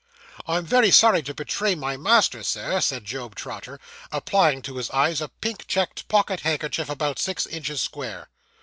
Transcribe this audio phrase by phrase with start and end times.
[0.47, 3.79] 'I am very sorry to betray my master, sir,' said Job Trotter,
[4.11, 8.27] applying to his eyes a pink checked pocket handkerchief about six inches square.